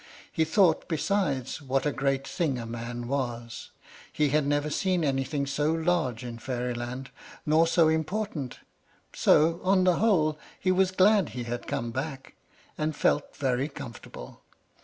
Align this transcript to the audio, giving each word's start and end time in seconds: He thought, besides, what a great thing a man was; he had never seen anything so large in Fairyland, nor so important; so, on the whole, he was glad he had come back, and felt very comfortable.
He 0.31 0.45
thought, 0.45 0.87
besides, 0.87 1.61
what 1.61 1.85
a 1.85 1.91
great 1.91 2.27
thing 2.27 2.57
a 2.57 2.65
man 2.65 3.07
was; 3.07 3.69
he 4.11 4.29
had 4.29 4.47
never 4.47 4.71
seen 4.71 5.03
anything 5.03 5.45
so 5.45 5.71
large 5.71 6.23
in 6.25 6.39
Fairyland, 6.39 7.11
nor 7.45 7.67
so 7.67 7.87
important; 7.87 8.57
so, 9.13 9.59
on 9.61 9.83
the 9.83 9.97
whole, 9.97 10.39
he 10.59 10.71
was 10.71 10.89
glad 10.89 11.29
he 11.29 11.43
had 11.43 11.67
come 11.67 11.91
back, 11.91 12.33
and 12.79 12.95
felt 12.95 13.35
very 13.37 13.67
comfortable. 13.67 14.41